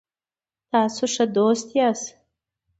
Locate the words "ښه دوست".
1.13-1.67